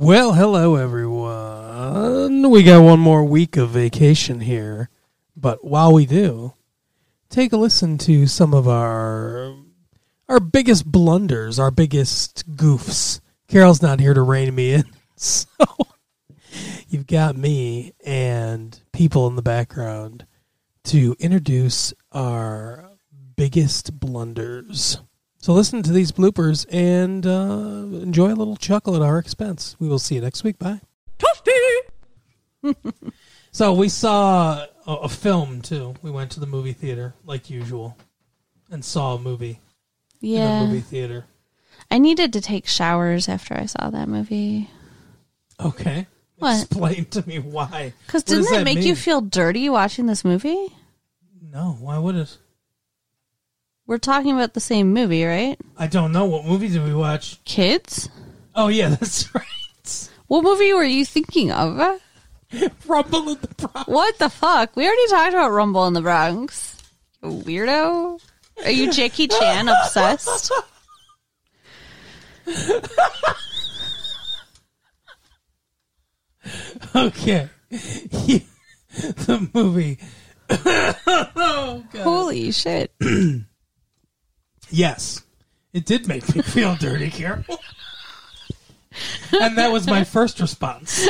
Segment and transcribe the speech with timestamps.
[0.00, 2.48] Well, hello everyone.
[2.48, 4.90] We got one more week of vacation here,
[5.36, 6.54] but while we do,
[7.28, 9.56] take a listen to some of our
[10.28, 13.20] our biggest blunders, our biggest goofs.
[13.48, 14.84] Carol's not here to rein me in,
[15.16, 15.48] so
[16.86, 20.26] you've got me and people in the background
[20.84, 22.88] to introduce our
[23.34, 24.98] biggest blunders.
[25.40, 29.76] So listen to these bloopers and uh, enjoy a little chuckle at our expense.
[29.78, 30.58] We will see you next week.
[30.58, 30.80] Bye.
[33.52, 35.94] so we saw a, a film too.
[36.02, 37.96] We went to the movie theater like usual
[38.70, 39.60] and saw a movie
[40.20, 40.60] in Yeah.
[40.60, 41.24] the movie theater.
[41.90, 44.68] I needed to take showers after I saw that movie.
[45.60, 46.06] Okay.
[46.38, 46.62] What?
[46.64, 47.92] Explain to me why.
[48.06, 48.86] Because didn't it that make mean?
[48.88, 50.66] you feel dirty watching this movie?
[51.40, 52.36] No, why would it?
[53.88, 55.58] We're talking about the same movie, right?
[55.78, 56.26] I don't know.
[56.26, 57.42] What movie did we watch?
[57.46, 58.10] Kids?
[58.54, 60.10] Oh yeah, that's right.
[60.26, 61.98] What movie were you thinking of?
[62.86, 63.88] Rumble in the Bronx.
[63.88, 64.76] What the fuck?
[64.76, 66.76] We already talked about Rumble in the Bronx.
[67.22, 68.20] You weirdo.
[68.62, 70.52] Are you Jackie Chan obsessed?
[76.94, 77.48] Okay.
[77.70, 79.98] the movie.
[80.50, 81.84] oh.
[81.96, 82.92] Holy shit.
[84.70, 85.24] Yes.
[85.72, 87.44] It did make me feel dirty, Carol.
[89.40, 91.08] and that was my first response.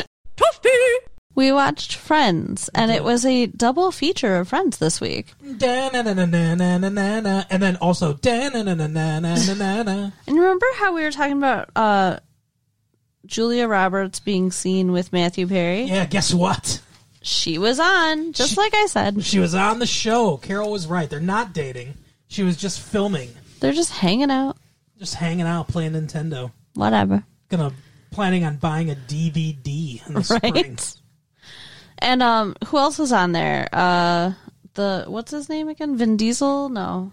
[1.35, 5.31] We watched Friends, and it was a double feature of Friends this week.
[5.57, 7.43] Da-na-na-na-na-na-na-na.
[7.49, 10.11] And then also da-na-na-na-na-na-na-na.
[10.27, 12.19] And remember how we were talking about uh,
[13.25, 15.83] Julia Roberts being seen with Matthew Perry?
[15.83, 16.81] Yeah, guess what?
[17.21, 19.23] She was on, just like I said.
[19.23, 20.35] She was on the show.
[20.37, 21.09] Carol was right.
[21.09, 21.93] They're not dating.
[22.27, 23.29] She was just filming,
[23.59, 24.57] They're just hanging out.
[24.97, 26.51] just hanging out, playing Nintendo.
[26.75, 27.23] Whatever.
[27.49, 27.73] Gonna
[28.11, 30.77] planning on buying a DVD in the spring.
[31.99, 33.67] And um, who else was on there?
[33.73, 34.33] Uh,
[34.75, 35.97] the what's his name again?
[35.97, 36.69] Vin Diesel?
[36.69, 37.11] No.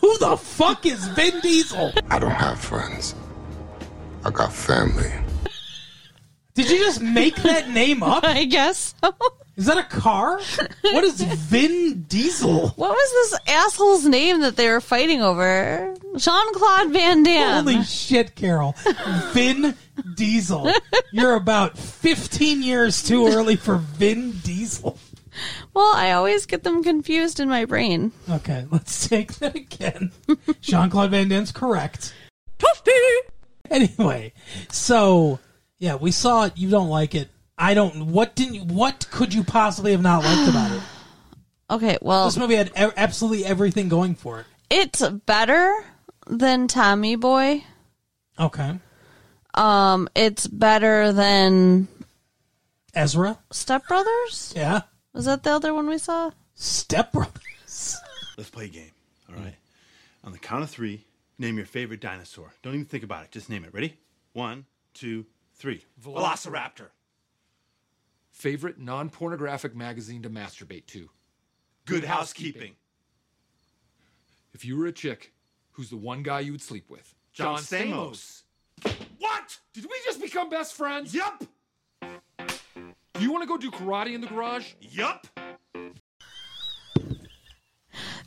[0.00, 1.92] Who the fuck is Vin Diesel?
[2.10, 3.14] I don't have friends.
[4.24, 5.10] I got family.
[6.60, 8.22] Did you just make that name up?
[8.24, 8.94] I guess.
[9.02, 9.14] so.
[9.56, 10.38] Is that a car?
[10.82, 12.68] What is Vin Diesel?
[12.68, 15.94] what was this asshole's name that they were fighting over?
[16.16, 17.64] Jean Claude Van Damme.
[17.64, 18.74] Holy shit, Carol.
[19.32, 19.74] Vin
[20.16, 20.70] Diesel.
[21.12, 24.98] You're about 15 years too early for Vin Diesel.
[25.74, 28.12] well, I always get them confused in my brain.
[28.30, 30.12] Okay, let's take that again.
[30.60, 32.12] Jean Claude Van Damme's correct.
[33.70, 34.32] Anyway,
[34.70, 35.38] so
[35.80, 36.52] yeah, we saw it.
[36.56, 37.28] You don't like it.
[37.58, 38.06] I don't.
[38.12, 38.54] What didn't?
[38.54, 40.82] You, what could you possibly have not liked about it?
[41.72, 44.46] Okay, well, This movie had e- absolutely everything going for it.
[44.70, 45.72] it's better
[46.26, 47.62] than Tommy Boy.
[48.40, 48.76] Okay,
[49.54, 51.86] Um, it's better than
[52.92, 53.38] Ezra.
[53.52, 54.52] Step Brothers.
[54.56, 54.80] Yeah,
[55.12, 56.32] Was that the other one we saw?
[56.54, 57.96] Step Brothers.
[58.36, 58.90] Let's play a game.
[59.28, 59.54] All right.
[60.24, 61.04] On the count of three,
[61.38, 62.52] name your favorite dinosaur.
[62.62, 63.30] Don't even think about it.
[63.30, 63.72] Just name it.
[63.72, 63.96] Ready?
[64.32, 65.24] One, two,
[65.60, 65.84] three.
[66.02, 66.88] Velociraptor.
[68.32, 71.10] Favorite non pornographic magazine to masturbate to.
[71.84, 72.72] Good housekeeping.
[74.54, 75.32] If you were a chick,
[75.72, 77.14] who's the one guy you would sleep with?
[77.32, 78.42] John Stamos.
[79.18, 79.58] What?
[79.74, 81.14] Did we just become best friends?
[81.14, 81.44] Yup.
[82.00, 84.72] Do you want to go do karate in the garage?
[84.80, 85.26] Yup.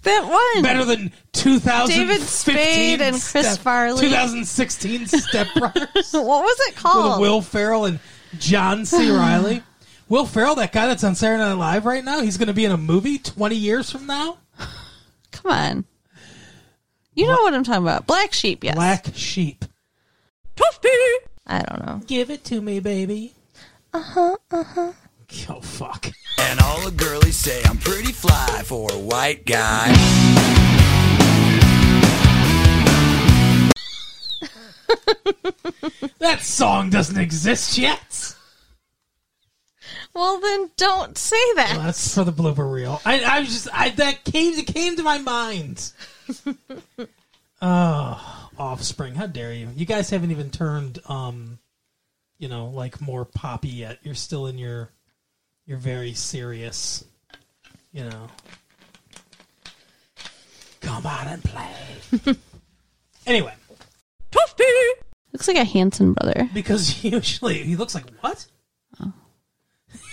[0.03, 0.63] That one.
[0.63, 4.01] Better than 2015 David Spade and Chris Step- Farley.
[4.01, 5.87] 2016 Step Brothers.
[6.13, 7.21] What was it called?
[7.21, 7.29] with?
[7.29, 7.99] Will Ferrell and
[8.37, 9.09] John C.
[9.11, 9.63] Reilly.
[10.09, 12.65] Will Ferrell, that guy that's on Saturday Night Live right now, he's going to be
[12.65, 14.37] in a movie 20 years from now.
[15.31, 15.85] Come on.
[17.15, 18.05] You know what I'm talking about.
[18.07, 18.75] Black Sheep, yes.
[18.75, 19.65] Black Sheep.
[21.45, 22.01] I don't know.
[22.07, 23.33] Give it to me, baby.
[23.93, 24.37] Uh huh.
[24.49, 24.91] Uh huh.
[28.73, 29.93] For a white guy.
[36.17, 38.35] That song doesn't exist yet.
[40.15, 41.75] Well, then don't say that.
[41.77, 42.99] That's for the blooper reel.
[43.05, 45.91] I, I was just, I that came, it came to my mind.
[47.61, 49.13] oh, Offspring!
[49.13, 49.69] How dare you?
[49.75, 51.59] You guys haven't even turned, um,
[52.39, 53.99] you know, like more poppy yet.
[54.01, 54.89] You're still in your,
[55.67, 57.03] you're very serious.
[57.91, 58.29] You know.
[60.83, 62.35] Come on and play.
[63.25, 63.53] anyway,
[64.31, 64.63] Tofty
[65.31, 66.47] Looks like a Hanson brother.
[66.53, 68.45] because usually he looks like what?
[69.01, 69.13] Oh.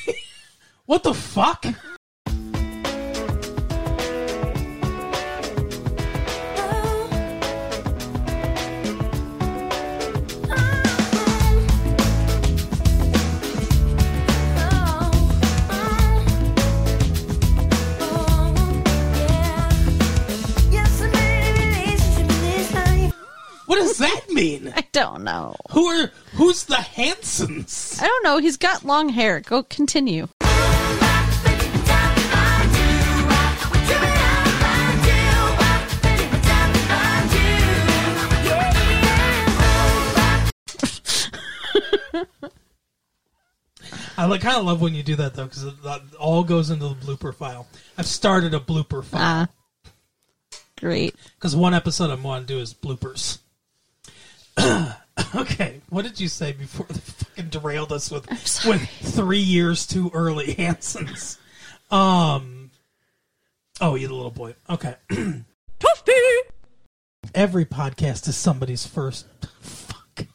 [0.87, 1.67] what the fuck?
[25.01, 25.57] Don't know.
[25.71, 27.99] Who are who's the Hansons?
[28.03, 28.39] I don't know.
[28.39, 29.41] He's got long hair.
[29.41, 30.29] Go continue.
[44.17, 46.71] I like, kind of love when you do that though, because it that all goes
[46.71, 47.67] into the blooper file.
[47.97, 49.49] I've started a blooper file Ah,
[50.79, 51.15] great.
[51.37, 53.39] because one episode I'm want to do is bloopers.
[55.35, 58.29] okay, what did you say before they fucking derailed us with
[58.67, 61.39] with three years too early Hansons?
[61.91, 62.71] Um.
[63.81, 64.55] Oh, you the little boy.
[64.69, 64.95] Okay.
[67.35, 69.27] Every podcast is somebody's first.
[69.61, 70.27] Fuck.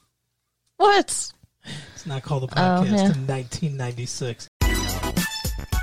[0.77, 1.31] What?
[1.93, 3.13] It's not called a Oh, podcast yeah.
[3.13, 4.49] in 1996.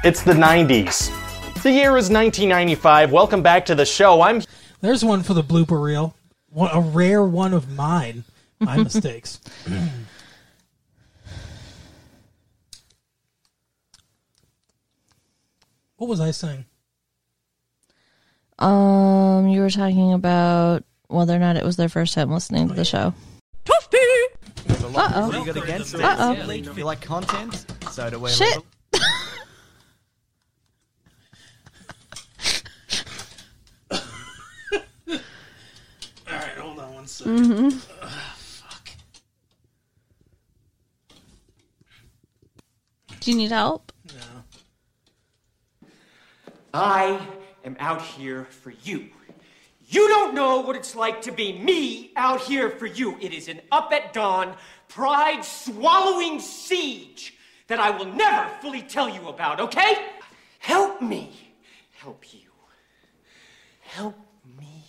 [0.04, 1.62] It's the 90s.
[1.62, 3.12] The year is 1995.
[3.12, 4.22] Welcome back to the show.
[4.22, 4.42] I'm
[4.80, 6.14] There's one for the blooper reel.
[6.50, 8.24] One, a rare one of mine.
[8.62, 9.40] My mistakes.
[15.96, 16.64] what was I saying?
[18.58, 22.74] Um, you were talking about whether or not it was their first time listening to
[22.74, 23.12] the show.
[24.92, 26.02] What do you got against it?
[26.02, 26.32] Uh-oh.
[26.50, 28.28] If you like content, so do we.
[28.30, 28.58] Shit.
[33.90, 33.98] All
[36.28, 37.82] right, hold on one second.
[43.22, 43.92] Do you need help?
[44.08, 45.88] No.
[46.74, 47.24] I
[47.64, 49.10] am out here for you.
[49.86, 53.16] You don't know what it's like to be me out here for you.
[53.20, 54.56] It is an up at dawn,
[54.88, 57.34] pride swallowing siege
[57.68, 59.94] that I will never fully tell you about, okay?
[60.58, 61.30] Help me
[61.92, 62.50] help you.
[63.82, 64.18] Help
[64.58, 64.84] me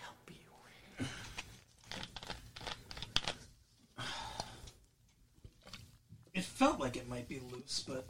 [0.00, 1.06] help you.
[6.34, 8.04] It felt like it might be loose, but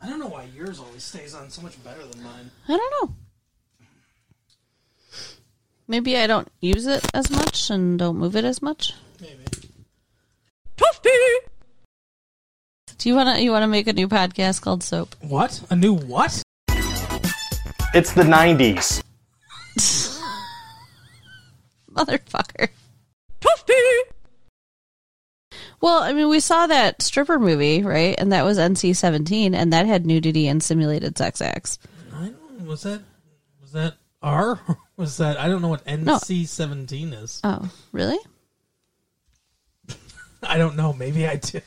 [0.00, 2.50] I don't know why yours always stays on so much better than mine.
[2.68, 3.14] I don't know.
[5.88, 8.94] Maybe I don't use it as much and don't move it as much.
[9.20, 9.44] Maybe.
[12.98, 15.16] Do you wanna you wanna make a new podcast called Soap?
[15.22, 15.60] What?
[15.70, 16.40] A new what?
[17.94, 19.02] It's the 90s.
[21.92, 22.68] Motherfucker.
[25.80, 28.14] Well, I mean, we saw that stripper movie, right?
[28.18, 31.78] And that was NC seventeen, and that had nudity and simulated sex acts.
[32.14, 32.66] I don't.
[32.66, 33.02] Was that?
[33.60, 34.60] Was that R?
[34.96, 35.38] Was that?
[35.38, 37.40] I don't know what NC seventeen is.
[37.42, 38.18] Oh, really?
[40.42, 40.92] I don't know.
[40.92, 41.62] Maybe I did.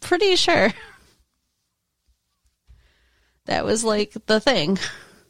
[0.00, 0.72] Pretty sure.
[3.46, 4.78] That was like the thing.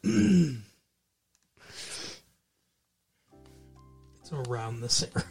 [4.21, 5.23] It's around this era,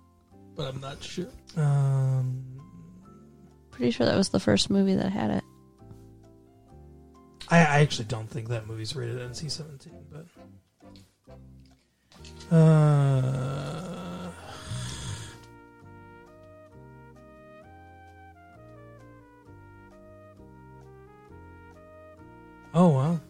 [0.56, 1.24] but I'm not sure.
[1.56, 2.44] Um,
[3.70, 5.44] Pretty sure that was the first movie that had it.
[7.48, 10.26] I, I actually don't think that movie's rated NC-17, but
[12.54, 14.30] uh,
[22.74, 23.20] oh wow.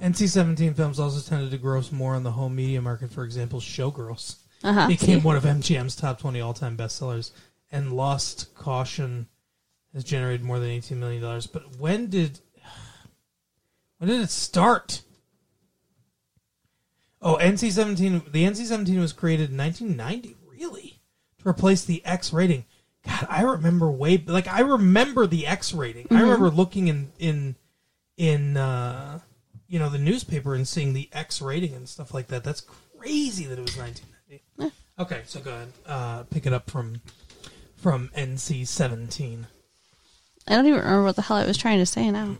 [0.00, 3.10] NC-17 films also tended to gross more on the home media market.
[3.10, 4.86] For example, Showgirls Uh-huh.
[4.86, 5.26] became see?
[5.26, 7.32] one of MGM's top 20 all-time bestsellers,
[7.70, 9.26] and Lust, Caution
[9.92, 11.46] has generated more than 18 million dollars.
[11.46, 12.40] But when did
[13.98, 15.02] when did it start?
[17.20, 18.32] Oh, NC-17.
[18.32, 20.36] The NC-17 was created in 1990.
[20.48, 21.00] Really,
[21.38, 22.64] to replace the X rating.
[23.06, 26.06] God, I remember way like I remember the X rating.
[26.10, 27.56] I remember looking in in
[28.16, 29.20] in uh,
[29.66, 32.44] you know the newspaper and seeing the X rating and stuff like that.
[32.44, 34.11] That's crazy that it was 1990.
[34.98, 35.68] Okay, so go ahead.
[35.86, 37.00] Uh, pick it up from
[37.76, 39.44] from NC-17.
[40.46, 42.36] I don't even remember what the hell I was trying to say now.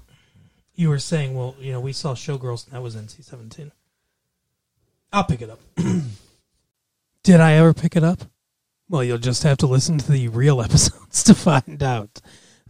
[0.75, 3.73] You were saying, well, you know, we saw Showgirls, and that was NC 17.
[5.13, 5.61] I'll pick it up.
[7.23, 8.23] Did I ever pick it up?
[8.89, 12.21] Well, you'll just have to listen to the real episodes to find out.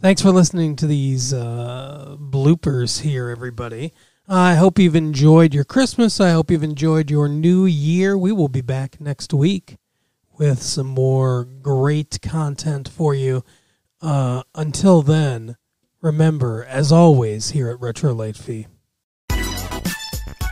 [0.03, 3.93] Thanks for listening to these uh, bloopers here, everybody.
[4.27, 6.21] I hope you've enjoyed your Christmas.
[6.21, 8.19] I hope you've enjoyed your new year.
[8.19, 9.77] We will be back next week
[10.37, 13.45] with some more great content for you.
[14.01, 15.57] Uh, until then,
[16.01, 18.67] remember, as always, here at Retro Late Fee.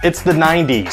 [0.05, 0.93] It's the 90s.